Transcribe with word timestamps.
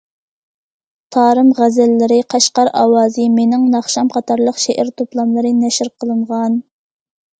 ‹‹تارىم 1.15 1.51
غەزەللىرى››،‹‹ 1.59 2.17
قەشقەر 2.35 2.71
ئاۋازى››،‹‹ 2.81 3.27
مېنىڭ 3.35 3.69
ناخشام›› 3.77 4.09
قاتارلىق 4.17 4.59
شېئىر 4.65 4.93
توپلاملىرى 5.03 5.53
نەشر 5.59 5.93
قىلىنغان. 6.03 6.61